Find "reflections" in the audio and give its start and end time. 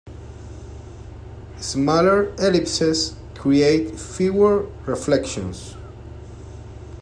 4.87-5.75